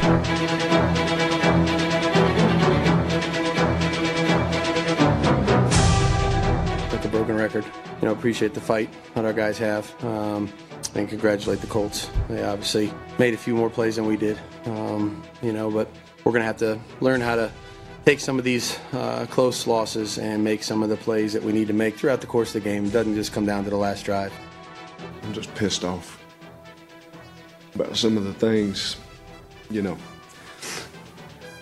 [6.93, 7.65] Like a broken record.
[8.01, 9.91] You know, appreciate the fight that our guys have.
[10.05, 10.47] Um,
[10.95, 12.09] and congratulate the Colts.
[12.27, 14.39] They obviously made a few more plays than we did.
[14.65, 15.87] Um, you know, but
[16.23, 17.51] we're going to have to learn how to
[18.05, 21.51] take some of these uh, close losses and make some of the plays that we
[21.51, 22.85] need to make throughout the course of the game.
[22.85, 24.33] It doesn't just come down to the last drive.
[25.23, 26.23] I'm just pissed off
[27.75, 28.97] about some of the things,
[29.69, 29.97] you know,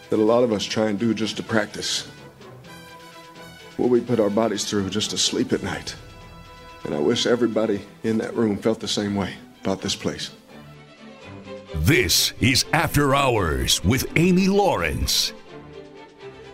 [0.09, 2.07] that a lot of us try and do just to practice.
[3.75, 5.95] What we put our bodies through just to sleep at night.
[6.83, 10.31] And I wish everybody in that room felt the same way about this place.
[11.75, 15.33] This is After Hours with Amy Lawrence.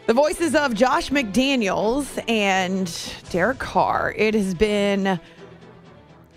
[0.05, 2.91] The voices of Josh McDaniels and
[3.29, 4.13] Derek Carr.
[4.17, 5.19] It has been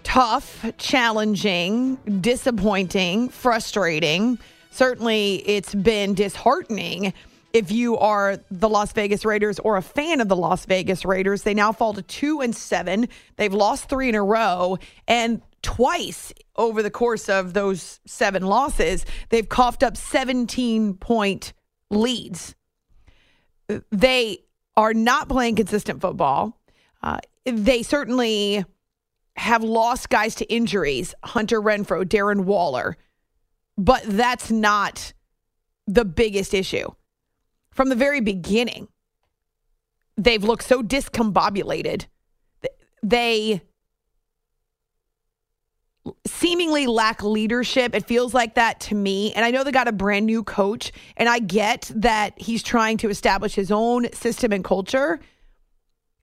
[0.05, 4.39] tough, challenging, disappointing, frustrating.
[4.71, 7.13] Certainly, it's been disheartening
[7.57, 11.43] if you are the Las Vegas Raiders or a fan of the Las Vegas Raiders.
[11.43, 13.09] They now fall to two and seven.
[13.37, 14.77] They've lost three in a row,
[15.09, 21.55] and twice over the course of those seven losses, they've coughed up 17 point
[21.91, 22.55] leads.
[23.91, 24.41] They
[24.77, 26.61] are not playing consistent football.
[27.03, 28.67] Uh, they certainly
[29.37, 32.99] have lost guys to injuries Hunter Renfrow, Darren Waller,
[33.79, 35.15] but that's not
[35.87, 36.91] the biggest issue.
[37.77, 38.89] From the very beginning,
[40.17, 42.07] they've looked so discombobulated.
[43.03, 43.61] They
[46.27, 47.95] seemingly lack leadership.
[47.95, 49.35] It feels like that to me.
[49.35, 52.97] And I know they got a brand new coach, and I get that he's trying
[52.99, 55.21] to establish his own system and culture.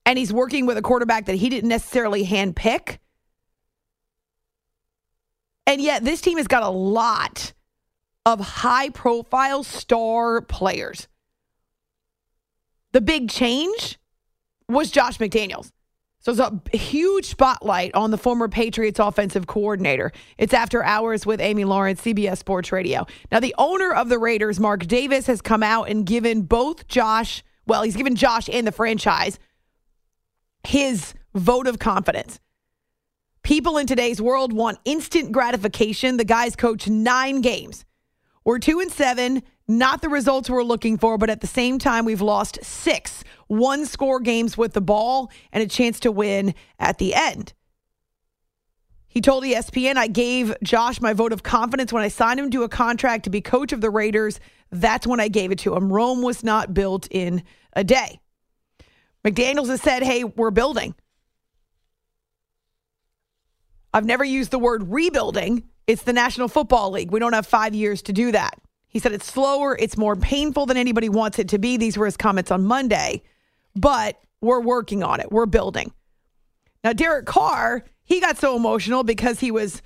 [0.07, 2.97] And he's working with a quarterback that he didn't necessarily handpick.
[5.67, 7.53] And yet, this team has got a lot
[8.25, 11.07] of high profile star players.
[12.93, 13.99] The big change
[14.69, 15.71] was Josh McDaniels.
[16.19, 20.13] So it's a huge spotlight on the former Patriots offensive coordinator.
[20.37, 23.05] It's after hours with Amy Lawrence, CBS Sports Radio.
[23.29, 27.43] Now, the owner of the Raiders, Mark Davis, has come out and given both Josh,
[27.65, 29.37] well, he's given Josh and the franchise
[30.65, 32.39] his vote of confidence.
[33.43, 36.15] People in today's world want instant gratification.
[36.15, 37.83] The guys coach nine games.
[38.45, 42.05] We're two and seven, not the results we're looking for, but at the same time,
[42.05, 46.97] we've lost six one score games with the ball and a chance to win at
[46.97, 47.53] the end.
[49.07, 52.63] He told ESPN, I gave Josh my vote of confidence when I signed him to
[52.63, 54.39] a contract to be coach of the Raiders.
[54.71, 55.93] That's when I gave it to him.
[55.93, 58.19] Rome was not built in a day.
[59.23, 60.95] McDaniels has said, hey, we're building.
[63.93, 65.69] I've never used the word rebuilding.
[65.85, 67.11] It's the National Football League.
[67.11, 68.57] We don't have five years to do that.
[68.93, 71.77] He said it's slower, it's more painful than anybody wants it to be.
[71.77, 73.23] These were his comments on Monday,
[73.75, 75.31] but we're working on it.
[75.31, 75.91] We're building.
[76.83, 79.81] Now, Derek Carr, he got so emotional because he was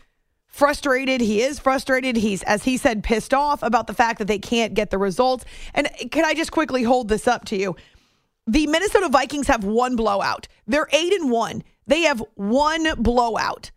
[0.47, 1.21] frustrated.
[1.21, 2.17] He is frustrated.
[2.17, 5.45] He's, as he said, pissed off about the fact that they can't get the results.
[5.73, 7.75] And can I just quickly hold this up to you?
[8.47, 10.47] The Minnesota Vikings have one blowout.
[10.65, 11.63] They're eight and one.
[11.85, 13.71] They have one blowout.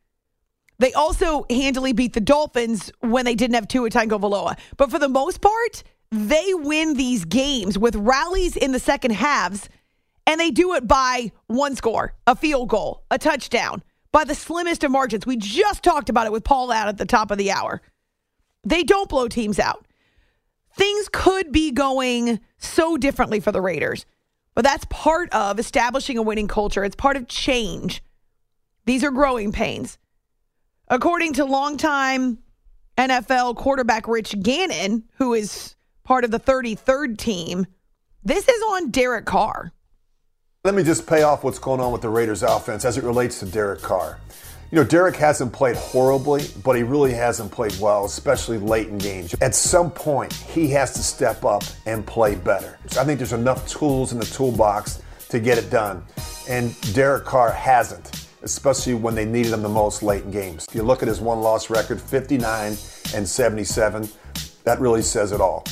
[0.80, 4.58] They also handily beat the Dolphins when they didn't have Tua Tagovailoa.
[4.78, 9.68] But for the most part, they win these games with rallies in the second halves,
[10.26, 14.82] and they do it by one score, a field goal, a touchdown, by the slimmest
[14.82, 15.26] of margins.
[15.26, 17.82] We just talked about it with Paul out at the top of the hour.
[18.64, 19.86] They don't blow teams out.
[20.76, 24.06] Things could be going so differently for the Raiders,
[24.54, 26.84] but that's part of establishing a winning culture.
[26.84, 28.02] It's part of change.
[28.86, 29.98] These are growing pains.
[30.92, 32.38] According to longtime
[32.98, 37.64] NFL quarterback Rich Gannon, who is part of the 33rd team,
[38.24, 39.72] this is on Derek Carr.
[40.64, 43.38] Let me just pay off what's going on with the Raiders offense as it relates
[43.38, 44.18] to Derek Carr.
[44.72, 48.98] You know, Derek hasn't played horribly, but he really hasn't played well, especially late in
[48.98, 49.32] games.
[49.40, 52.80] At some point, he has to step up and play better.
[52.88, 56.02] So I think there's enough tools in the toolbox to get it done.
[56.48, 60.66] And Derek Carr hasn't, especially when they needed him the most late in games.
[60.68, 62.76] If you look at his won loss record, 59
[63.14, 64.08] and 77,
[64.64, 65.64] that really says it all.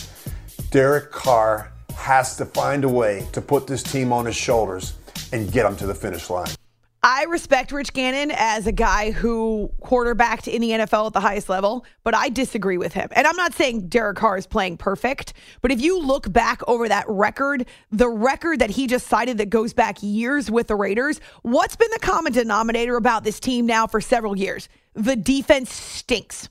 [0.71, 4.95] Derek Carr has to find a way to put this team on his shoulders
[5.33, 6.58] and get them to the finish line.
[7.03, 11.49] I respect Rich Gannon as a guy who quarterbacked in the NFL at the highest
[11.49, 13.09] level, but I disagree with him.
[13.13, 15.33] And I'm not saying Derek Carr is playing perfect,
[15.63, 19.49] but if you look back over that record, the record that he just cited that
[19.49, 23.87] goes back years with the Raiders, what's been the common denominator about this team now
[23.87, 24.69] for several years?
[24.95, 26.49] The defense stinks.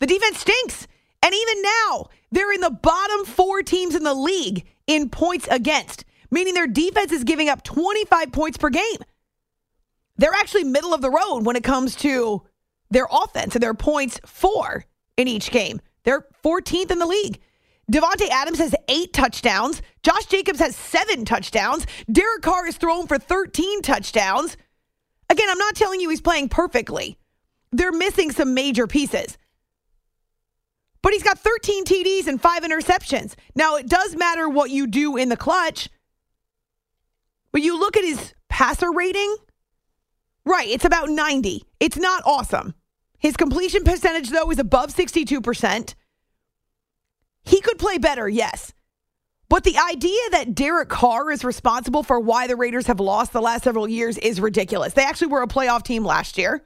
[0.00, 0.88] The defense stinks.
[1.22, 6.04] And even now, they're in the bottom four teams in the league in points against,
[6.32, 8.98] meaning their defense is giving up 25 points per game.
[10.16, 12.42] They're actually middle of the road when it comes to
[12.90, 14.84] their offense and their points for
[15.16, 15.80] in each game.
[16.04, 17.40] They're 14th in the league.
[17.90, 19.82] Davante Adams has eight touchdowns.
[20.02, 21.86] Josh Jacobs has seven touchdowns.
[22.10, 24.56] Derek Carr is thrown for 13 touchdowns.
[25.28, 27.18] Again, I'm not telling you he's playing perfectly.
[27.72, 29.36] They're missing some major pieces.
[31.02, 33.34] But he's got 13 TDs and five interceptions.
[33.54, 35.90] Now, it does matter what you do in the clutch.
[37.52, 39.36] But you look at his passer rating,
[40.44, 41.64] right, it's about 90.
[41.80, 42.74] It's not awesome.
[43.18, 45.94] His completion percentage, though, is above 62%.
[47.44, 48.72] He could play better, yes.
[49.48, 53.42] But the idea that Derek Carr is responsible for why the Raiders have lost the
[53.42, 54.94] last several years is ridiculous.
[54.94, 56.64] They actually were a playoff team last year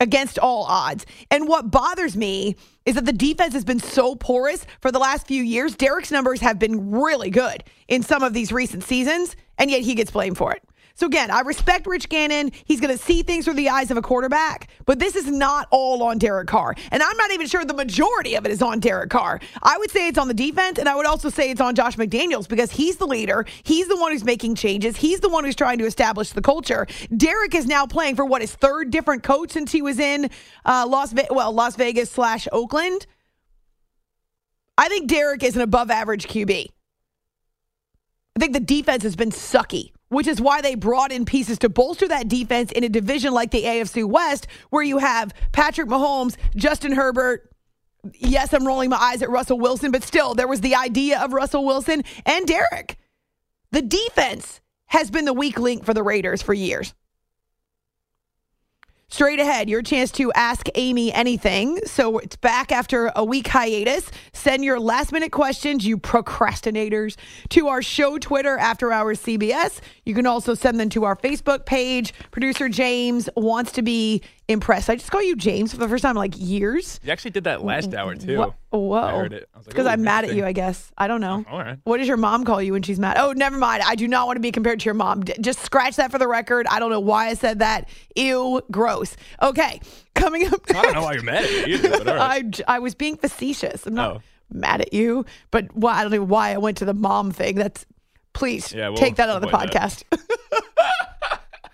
[0.00, 1.06] against all odds.
[1.30, 5.28] And what bothers me is that the defense has been so porous for the last
[5.28, 5.76] few years.
[5.76, 9.94] Derek's numbers have been really good in some of these recent seasons, and yet he
[9.94, 10.62] gets blamed for it.
[10.94, 12.52] So again, I respect Rich Gannon.
[12.64, 15.68] He's going to see things through the eyes of a quarterback, but this is not
[15.70, 16.74] all on Derek Carr.
[16.90, 19.40] And I'm not even sure the majority of it is on Derek Carr.
[19.62, 21.96] I would say it's on the defense, and I would also say it's on Josh
[21.96, 23.46] McDaniels because he's the leader.
[23.62, 24.96] He's the one who's making changes.
[24.96, 26.86] He's the one who's trying to establish the culture.
[27.16, 30.30] Derek is now playing for what his third different coach since he was in
[30.64, 33.06] uh, Las Ve- well Las Vegas slash Oakland.
[34.78, 36.66] I think Derek is an above average QB.
[38.34, 41.68] I think the defense has been sucky which is why they brought in pieces to
[41.68, 46.36] bolster that defense in a division like the AFC West, where you have Patrick Mahomes,
[46.54, 47.50] Justin Herbert.
[48.18, 51.32] Yes, I'm rolling my eyes at Russell Wilson, but still, there was the idea of
[51.32, 52.98] Russell Wilson and Derek.
[53.70, 56.92] The defense has been the weak link for the Raiders for years.
[59.12, 61.78] Straight ahead, your chance to ask Amy anything.
[61.84, 64.10] So it's back after a week hiatus.
[64.32, 67.16] Send your last minute questions, you procrastinators,
[67.50, 69.80] to our show Twitter after hours CBS.
[70.06, 72.14] You can also send them to our Facebook page.
[72.30, 74.22] Producer James wants to be
[74.52, 74.88] impressed.
[74.90, 77.00] I just call you James for the first time in like years.
[77.02, 78.38] You actually did that last hour too.
[78.38, 78.54] Whoa.
[78.70, 78.94] Whoa.
[78.98, 79.48] I heard it.
[79.66, 80.90] Because like, I'm mad at you, I guess.
[80.96, 81.44] I don't know.
[81.48, 81.78] Oh, all right.
[81.84, 83.16] What does your mom call you when she's mad?
[83.18, 83.82] Oh, never mind.
[83.84, 85.22] I do not want to be compared to your mom.
[85.24, 86.66] D- just scratch that for the record.
[86.70, 87.88] I don't know why I said that.
[88.16, 89.16] Ew, gross.
[89.42, 89.80] Okay,
[90.14, 90.60] coming up.
[90.70, 92.60] I don't know why you're mad at me either, but all right.
[92.68, 93.86] I, I was being facetious.
[93.86, 94.20] I'm not Oh.
[94.50, 97.54] mad at you, but why, I don't know why I went to the mom thing.
[97.56, 97.84] That's
[98.34, 100.04] please Yeah, we'll take that out of the podcast.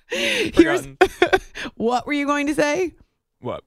[0.11, 0.89] Here's
[1.75, 2.95] what were you going to say?
[3.41, 3.63] What?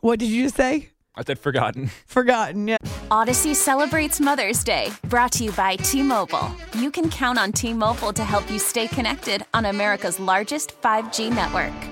[0.00, 0.90] What did you just say?
[1.14, 1.90] I said forgotten.
[2.06, 2.68] Forgotten.
[2.68, 2.78] Yeah.
[3.10, 6.50] Audacy celebrates Mother's Day, brought to you by T Mobile.
[6.78, 11.30] You can count on T Mobile to help you stay connected on America's largest 5G
[11.30, 11.91] network.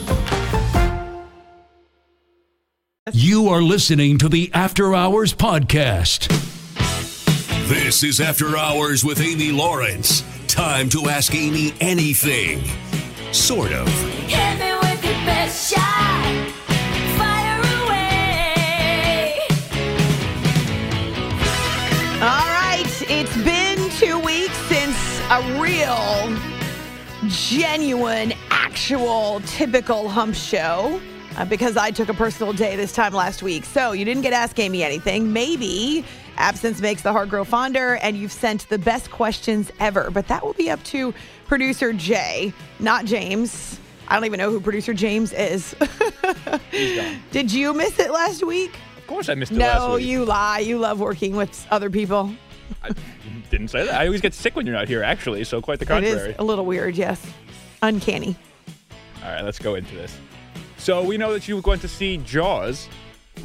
[3.13, 6.29] You are listening to the After Hours Podcast.
[7.67, 10.23] This is After Hours with Amy Lawrence.
[10.47, 12.63] Time to ask Amy anything.
[13.33, 13.85] Sort of.
[14.29, 16.51] Hit me with your best shot.
[17.17, 19.39] Fire away.
[22.21, 26.39] All right, it's been two weeks since a real,
[27.27, 31.01] genuine, actual, typical hump show.
[31.37, 33.63] Uh, because I took a personal day this time last week.
[33.63, 35.31] So you didn't get Ask Amy anything.
[35.31, 36.03] Maybe
[36.37, 40.11] absence makes the heart grow fonder and you've sent the best questions ever.
[40.11, 41.13] But that will be up to
[41.47, 43.79] producer Jay, not James.
[44.09, 45.73] I don't even know who producer James is.
[47.31, 48.75] Did you miss it last week?
[48.97, 50.07] Of course I missed it no, last week.
[50.07, 50.59] you lie.
[50.59, 52.33] You love working with other people.
[52.83, 52.89] I
[53.49, 53.95] didn't say that.
[53.95, 56.31] I always get sick when you're not here, actually, so quite the contrary.
[56.31, 57.25] is a little weird, yes.
[57.81, 58.35] Uncanny.
[59.23, 60.17] All right, let's go into this.
[60.81, 62.87] So we know that you went to see Jaws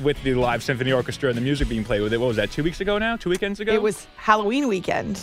[0.03, 2.19] with the live symphony orchestra and the music being played with it.
[2.19, 2.51] What was that?
[2.51, 3.17] Two weeks ago now?
[3.17, 3.75] Two weekends ago?
[3.75, 5.21] It was Halloween weekend.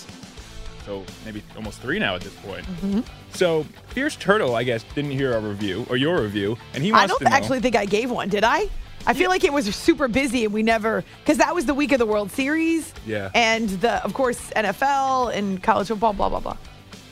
[0.86, 2.66] So maybe almost three now at this point.
[2.84, 3.04] Mhm.
[3.34, 7.06] So Fierce Turtle, I guess, didn't hear our review or your review, and he wants
[7.06, 7.32] I don't to know.
[7.36, 8.70] actually think I gave one, did I?
[9.08, 11.92] I feel like it was super busy and we never, because that was the week
[11.94, 13.32] of the World Series Yeah.
[13.34, 16.58] and the, of course, NFL and college football, blah, blah, blah.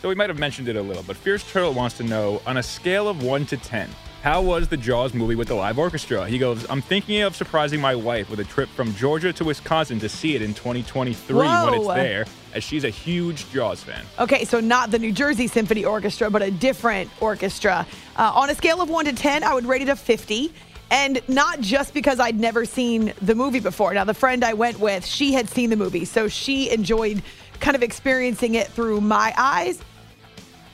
[0.02, 2.58] So we might have mentioned it a little, but Fierce Turtle wants to know on
[2.58, 3.90] a scale of one to ten,
[4.22, 6.28] how was the Jaws movie with the live orchestra?
[6.28, 10.00] He goes, I'm thinking of surprising my wife with a trip from Georgia to Wisconsin
[10.00, 14.04] to see it in 2023 when it's there, as she's a huge Jaws fan.
[14.20, 17.88] Okay, so not the New Jersey Symphony Orchestra, but a different orchestra.
[18.16, 20.54] Uh, on a scale of 1 to 10, I would rate it a 50.
[20.92, 23.94] And not just because I'd never seen the movie before.
[23.94, 27.24] Now, the friend I went with, she had seen the movie, so she enjoyed
[27.62, 29.82] kind of experiencing it through my eyes.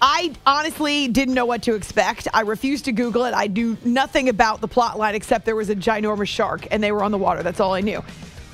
[0.01, 2.27] I honestly didn't know what to expect.
[2.33, 3.31] I refused to Google it.
[3.31, 6.91] I knew nothing about the plot line except there was a ginormous shark and they
[6.91, 7.41] were on the water.
[7.41, 8.03] That's all I knew.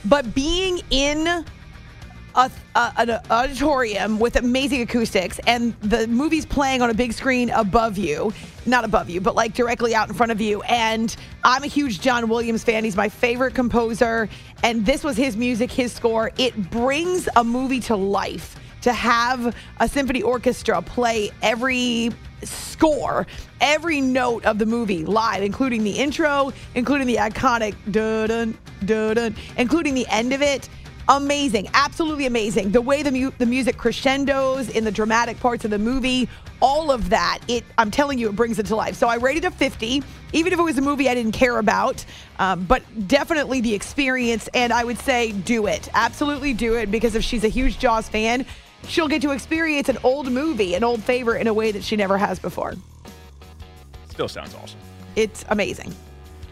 [0.06, 1.46] But being in a,
[2.76, 7.98] a, an auditorium with amazing acoustics and the movie's playing on a big screen above
[7.98, 8.34] you,
[8.66, 10.62] not above you, but like directly out in front of you.
[10.64, 11.14] And
[11.44, 12.86] I'm a huge John Williams fan.
[12.86, 14.30] He's my favorite composer.
[14.64, 16.32] And this was his music, his score.
[16.38, 22.12] It brings a movie to life to have a symphony orchestra play every
[22.44, 23.26] score,
[23.62, 29.36] every note of the movie live, including the intro, including the iconic dun dun dun,
[29.58, 30.70] including the end of it.
[31.10, 32.72] Amazing, absolutely amazing.
[32.72, 36.30] The way the mu- the music crescendos in the dramatic parts of the movie,
[36.62, 37.40] all of that.
[37.50, 38.96] It, I'm telling you, it brings it to life.
[38.96, 42.06] So I rated a 50, even if it was a movie I didn't care about,
[42.40, 44.48] um, but definitely the experience.
[44.54, 48.08] And I would say, do it, absolutely do it, because if she's a huge Jaws
[48.08, 48.46] fan,
[48.88, 51.96] she'll get to experience an old movie, an old favorite, in a way that she
[51.96, 52.76] never has before.
[54.10, 54.80] Still sounds awesome.
[55.16, 55.94] It's amazing.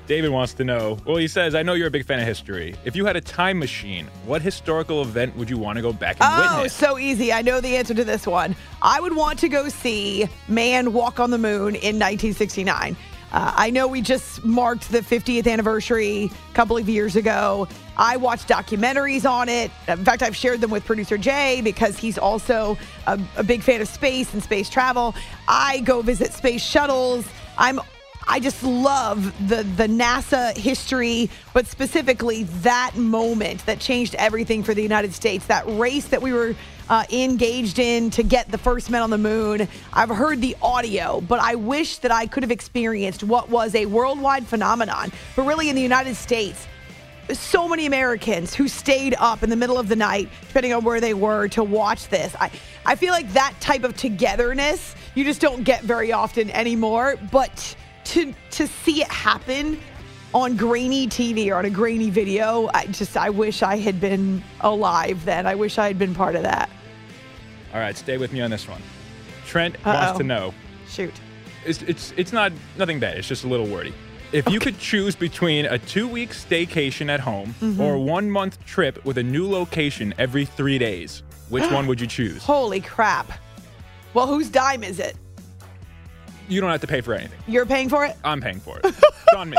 [0.07, 0.97] David wants to know.
[1.05, 2.75] Well, he says, I know you're a big fan of history.
[2.83, 6.17] If you had a time machine, what historical event would you want to go back
[6.19, 6.51] and witness?
[6.51, 6.73] Oh, witness?
[6.73, 7.31] so easy.
[7.31, 8.55] I know the answer to this one.
[8.81, 12.97] I would want to go see Man Walk on the Moon in 1969.
[13.31, 17.67] Uh, I know we just marked the 50th anniversary a couple of years ago.
[17.97, 19.71] I watched documentaries on it.
[19.87, 22.77] In fact, I've shared them with producer Jay because he's also
[23.07, 25.15] a, a big fan of space and space travel.
[25.47, 27.25] I go visit space shuttles.
[27.57, 27.79] I'm
[28.27, 34.73] I just love the the NASA history, but specifically that moment that changed everything for
[34.73, 35.45] the United States.
[35.47, 36.55] That race that we were
[36.89, 39.67] uh, engaged in to get the first men on the moon.
[39.93, 43.85] I've heard the audio, but I wish that I could have experienced what was a
[43.85, 46.67] worldwide phenomenon, but really in the United States.
[47.31, 50.99] So many Americans who stayed up in the middle of the night, depending on where
[50.99, 52.35] they were, to watch this.
[52.39, 52.51] I,
[52.85, 57.17] I feel like that type of togetherness you just don't get very often anymore.
[57.31, 57.75] But
[58.11, 59.79] to to see it happen
[60.33, 64.43] on grainy TV or on a grainy video, I just I wish I had been
[64.61, 65.45] alive then.
[65.47, 66.69] I wish I had been part of that.
[67.73, 68.81] All right, stay with me on this one.
[69.45, 69.93] Trent Uh-oh.
[69.93, 70.53] wants to know.
[70.89, 71.13] Shoot.
[71.65, 73.17] It's, it's, it's not nothing bad.
[73.17, 73.93] It's just a little wordy.
[74.31, 77.79] If you could choose between a two week staycation at home Mhm.
[77.79, 81.99] or a one month trip with a new location every three days, which one would
[82.01, 82.43] you choose?
[82.43, 83.31] Holy crap.
[84.13, 85.15] Well, whose dime is it?
[86.51, 87.39] You don't have to pay for anything.
[87.47, 88.17] You're paying for it?
[88.25, 88.85] I'm paying for it.
[89.31, 89.57] It's on me.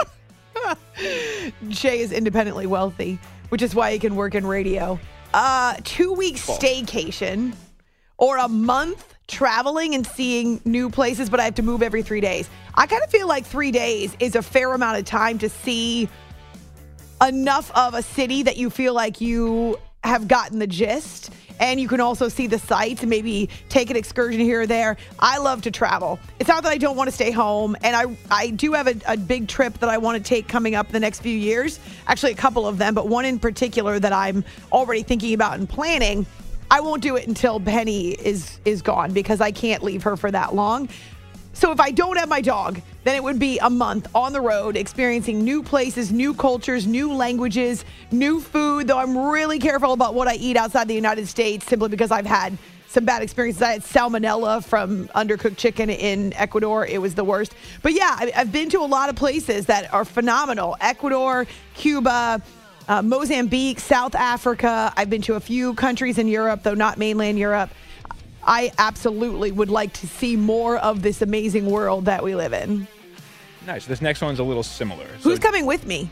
[1.68, 3.18] Jay is independently wealthy,
[3.48, 5.00] which is why he can work in radio.
[5.32, 7.54] Uh, two weeks staycation
[8.18, 12.20] or a month traveling and seeing new places, but I have to move every three
[12.20, 12.50] days.
[12.74, 16.10] I kind of feel like three days is a fair amount of time to see
[17.26, 21.30] enough of a city that you feel like you have gotten the gist
[21.62, 24.96] and you can also see the sights maybe take an excursion here or there.
[25.18, 26.18] I love to travel.
[26.40, 28.94] It's not that I don't want to stay home, and I I do have a,
[29.06, 31.78] a big trip that I want to take coming up the next few years.
[32.08, 35.68] Actually, a couple of them, but one in particular that I'm already thinking about and
[35.68, 36.26] planning.
[36.70, 40.30] I won't do it until Penny is is gone because I can't leave her for
[40.30, 40.88] that long.
[41.54, 44.40] So if I don't have my dog, then it would be a month on the
[44.40, 50.14] road experiencing new places, new cultures, new languages, new food, though I'm really careful about
[50.14, 52.56] what I eat outside the United States simply because I've had
[52.88, 53.62] some bad experiences.
[53.62, 56.86] I had salmonella from undercooked chicken in Ecuador.
[56.86, 57.54] It was the worst.
[57.82, 60.76] But yeah, I- I've been to a lot of places that are phenomenal.
[60.80, 62.42] Ecuador, Cuba,
[62.88, 64.92] uh, Mozambique, South Africa.
[64.96, 67.70] I've been to a few countries in Europe, though not mainland Europe.
[68.44, 72.86] I absolutely would like to see more of this amazing world that we live in.
[73.66, 73.86] Nice.
[73.86, 75.06] This next one's a little similar.
[75.22, 76.10] Who's coming with me?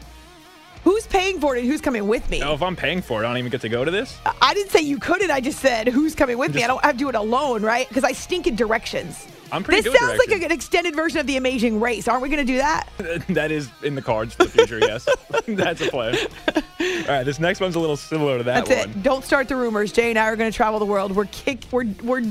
[0.84, 2.40] Who's paying for it and who's coming with me?
[2.40, 4.16] Now, if I'm paying for it, I don't even get to go to this.
[4.40, 5.30] I didn't say you couldn't.
[5.30, 6.64] I just said who's coming with me.
[6.64, 7.86] I don't have to do it alone, right?
[7.88, 9.26] Because I stink in directions.
[9.52, 12.06] I'm pretty This sounds like an extended version of the Amazing Race.
[12.08, 12.88] Aren't we going to do that?
[13.30, 14.78] that is in the cards for the future.
[14.78, 15.08] yes,
[15.48, 16.16] that's a plan.
[16.54, 16.62] All
[17.08, 18.96] right, this next one's a little similar to that That's one.
[18.96, 19.02] it.
[19.02, 19.92] Don't start the rumors.
[19.92, 21.12] Jay and I are going to travel the world.
[21.14, 21.64] We're kick.
[21.70, 22.22] We're we're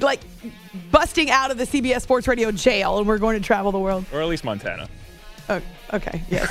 [0.00, 0.20] like
[0.90, 4.04] busting out of the CBS Sports Radio jail, and we're going to travel the world.
[4.12, 4.88] or at least Montana.
[5.48, 5.60] Oh,
[5.92, 6.22] okay.
[6.30, 6.50] Yes.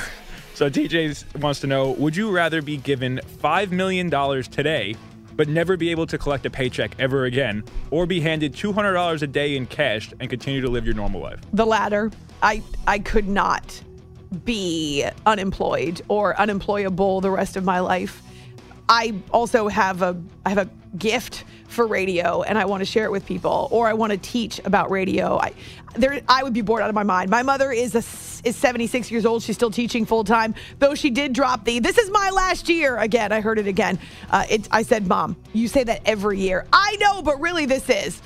[0.54, 4.96] So TJ wants to know: Would you rather be given five million dollars today,
[5.36, 8.92] but never be able to collect a paycheck ever again, or be handed two hundred
[8.94, 11.40] dollars a day in cash and continue to live your normal life?
[11.52, 12.10] the latter.
[12.42, 13.82] I I could not
[14.44, 18.22] be unemployed or unemployable the rest of my life.
[18.88, 20.68] I also have a I have a
[20.98, 24.18] gift for radio and I want to share it with people or I want to
[24.18, 25.38] teach about radio.
[25.38, 25.52] I
[25.94, 27.30] there I would be bored out of my mind.
[27.30, 28.02] My mother is a
[28.46, 29.42] is 76 years old.
[29.42, 30.54] She's still teaching full time.
[30.78, 33.32] Though she did drop the this is my last year again.
[33.32, 33.98] I heard it again.
[34.30, 38.20] Uh, I said, "Mom, you say that every year." I know, but really this is.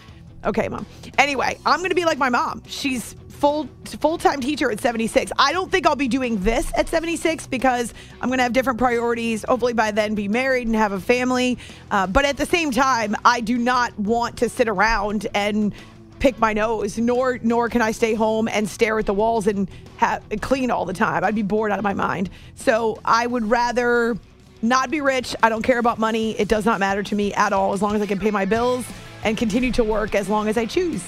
[0.45, 0.87] Okay, mom.
[1.19, 2.63] Anyway, I'm going to be like my mom.
[2.67, 5.31] She's full full-time teacher at 76.
[5.39, 8.79] I don't think I'll be doing this at 76 because I'm going to have different
[8.79, 9.45] priorities.
[9.45, 11.59] Hopefully by then be married and have a family.
[11.91, 15.75] Uh, but at the same time, I do not want to sit around and
[16.19, 19.69] pick my nose nor nor can I stay home and stare at the walls and
[19.99, 21.23] have clean all the time.
[21.23, 22.31] I'd be bored out of my mind.
[22.55, 24.17] So, I would rather
[24.63, 25.37] not be rich.
[25.43, 26.33] I don't care about money.
[26.39, 28.47] It does not matter to me at all as long as I can pay my
[28.47, 28.87] bills
[29.25, 31.05] and continue to work as long as I choose.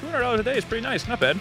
[0.00, 1.08] Two hundred dollars a day is pretty nice.
[1.08, 1.40] Not bad.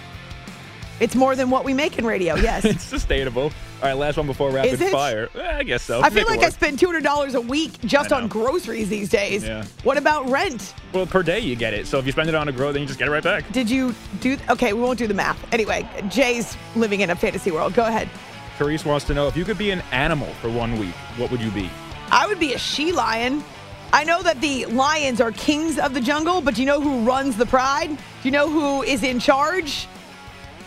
[0.99, 2.35] It's more than what we make in radio.
[2.35, 2.65] Yes.
[2.65, 3.51] it's sustainable.
[3.81, 5.29] All right, last one before rapid fire.
[5.35, 6.01] Eh, I guess so.
[6.01, 9.43] I feel Make like I spend $200 a week just on groceries these days.
[9.43, 9.65] Yeah.
[9.83, 10.73] What about rent?
[10.93, 11.87] Well, per day you get it.
[11.87, 13.51] So if you spend it on a grow, then you just get it right back.
[13.51, 15.37] Did you do Okay, we won't do the math.
[15.53, 17.73] Anyway, Jay's living in a fantasy world.
[17.73, 18.09] Go ahead.
[18.57, 21.41] Therese wants to know if you could be an animal for one week, what would
[21.41, 21.69] you be?
[22.11, 23.43] I would be a she lion.
[23.91, 27.03] I know that the lions are kings of the jungle, but do you know who
[27.03, 27.89] runs the pride?
[27.89, 29.87] Do you know who is in charge?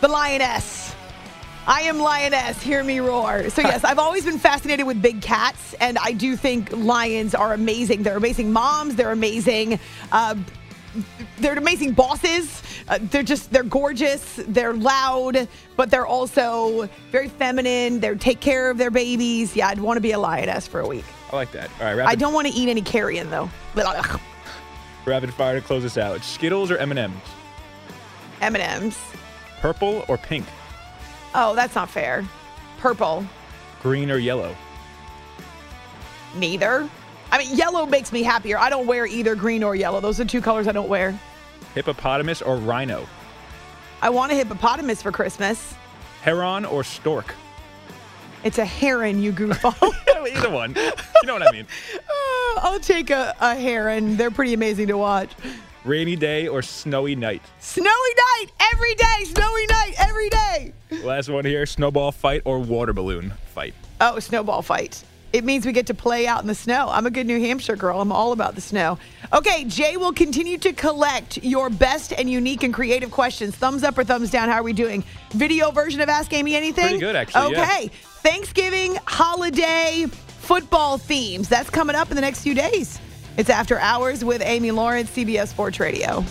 [0.01, 0.95] The lioness.
[1.65, 2.61] I am lioness.
[2.61, 3.49] Hear me roar.
[3.49, 7.53] So yes, I've always been fascinated with big cats, and I do think lions are
[7.53, 8.03] amazing.
[8.03, 8.95] They're amazing moms.
[8.95, 9.79] They're amazing.
[10.11, 10.35] Uh,
[11.39, 12.63] they're amazing bosses.
[12.87, 14.39] Uh, they're just they're gorgeous.
[14.47, 17.99] They're loud, but they're also very feminine.
[17.99, 19.55] They take care of their babies.
[19.55, 21.05] Yeah, I'd want to be a lioness for a week.
[21.33, 21.69] I like that.
[21.79, 23.49] All right, rapid, I don't want to eat any carrion though.
[23.75, 24.19] Ugh.
[25.05, 26.23] rapid fire to close this out.
[26.23, 27.13] Skittles or M&M's?
[28.41, 28.97] M&Ms.
[29.61, 30.45] Purple or pink?
[31.35, 32.25] Oh, that's not fair.
[32.79, 33.25] Purple.
[33.81, 34.55] Green or yellow?
[36.35, 36.89] Neither.
[37.31, 38.57] I mean, yellow makes me happier.
[38.57, 39.99] I don't wear either green or yellow.
[39.99, 41.17] Those are two colors I don't wear.
[41.75, 43.07] Hippopotamus or rhino?
[44.01, 45.75] I want a hippopotamus for Christmas.
[46.21, 47.33] Heron or stork?
[48.43, 49.93] It's a heron, you goofball.
[50.35, 50.75] Either one.
[50.75, 51.67] You know what I mean.
[52.57, 54.17] Uh, I'll take a, a heron.
[54.17, 55.29] They're pretty amazing to watch.
[55.87, 57.41] Rainy day or snowy night?
[57.61, 59.23] Snowy night every day.
[59.23, 60.73] Snowy night every day.
[61.01, 61.65] Last one here.
[61.65, 63.73] Snowball fight or water balloon fight?
[64.01, 65.01] Oh, snowball fight.
[65.31, 66.89] It means we get to play out in the snow.
[66.89, 68.01] I'm a good New Hampshire girl.
[68.01, 68.97] I'm all about the snow.
[69.31, 73.55] Okay, Jay will continue to collect your best and unique and creative questions.
[73.55, 74.49] Thumbs up or thumbs down?
[74.49, 75.05] How are we doing?
[75.31, 76.83] Video version of Ask Amy Anything?
[76.83, 77.63] Pretty good, actually, yeah.
[77.63, 77.87] Okay.
[78.23, 81.47] Thanksgiving holiday football themes.
[81.47, 82.99] That's coming up in the next few days.
[83.37, 86.25] It's After Hours with Amy Lawrence, CBS Sports Radio.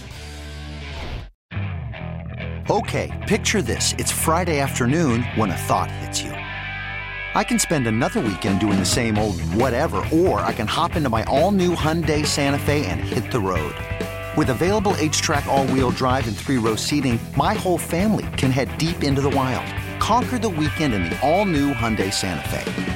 [2.68, 3.92] Okay, picture this.
[3.96, 6.30] It's Friday afternoon when a thought hits you.
[6.30, 11.08] I can spend another weekend doing the same old whatever, or I can hop into
[11.08, 13.76] my all-new Hyundai Santa Fe and hit the road.
[14.36, 19.20] With available HTRAC all-wheel drive and three-row seating, my whole family can head deep into
[19.20, 19.72] the wild.
[20.00, 22.95] Conquer the weekend in the all-new Hyundai Santa Fe.